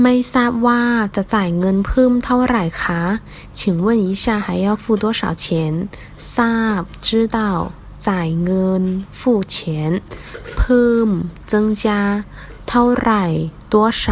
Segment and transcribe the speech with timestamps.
[0.00, 0.82] ไม่ทราบว่า
[1.16, 3.02] จะจ่ายเงินเพิ่มเท่าไหร่คะ
[3.58, 5.44] 请问一下还要付多少钱
[6.34, 7.38] ทราบ知道
[8.06, 8.82] จ่ายเงิน
[9.18, 9.20] 付
[9.54, 9.56] 钱
[10.56, 11.08] เพิ่ม
[11.50, 11.52] 增
[11.82, 11.84] 加
[12.68, 13.24] เท่าไหร่
[13.72, 14.04] 多少